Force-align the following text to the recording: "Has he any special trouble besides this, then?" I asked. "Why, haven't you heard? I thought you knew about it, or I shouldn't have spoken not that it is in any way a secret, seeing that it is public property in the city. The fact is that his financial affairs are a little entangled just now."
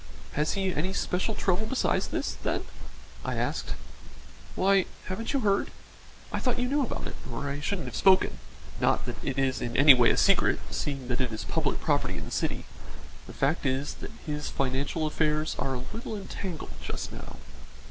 "Has 0.31 0.53
he 0.53 0.73
any 0.73 0.93
special 0.93 1.35
trouble 1.35 1.67
besides 1.67 2.07
this, 2.07 2.33
then?" 2.41 2.65
I 3.23 3.35
asked. 3.35 3.75
"Why, 4.55 4.85
haven't 5.05 5.31
you 5.31 5.41
heard? 5.41 5.69
I 6.33 6.39
thought 6.39 6.57
you 6.57 6.67
knew 6.67 6.81
about 6.81 7.05
it, 7.05 7.13
or 7.31 7.47
I 7.51 7.59
shouldn't 7.59 7.85
have 7.85 7.95
spoken 7.95 8.39
not 8.79 9.05
that 9.05 9.23
it 9.23 9.37
is 9.37 9.61
in 9.61 9.77
any 9.77 9.93
way 9.93 10.09
a 10.09 10.17
secret, 10.17 10.59
seeing 10.71 11.07
that 11.09 11.21
it 11.21 11.31
is 11.31 11.43
public 11.43 11.79
property 11.81 12.17
in 12.17 12.25
the 12.25 12.31
city. 12.31 12.65
The 13.27 13.33
fact 13.33 13.63
is 13.63 13.93
that 14.01 14.09
his 14.25 14.49
financial 14.49 15.05
affairs 15.05 15.55
are 15.59 15.75
a 15.75 15.83
little 15.93 16.15
entangled 16.15 16.71
just 16.83 17.11
now." 17.11 17.35